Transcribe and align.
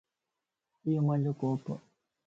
ايو 0.85 1.01
مانجو 1.07 1.31
ڪوپ 1.41 1.63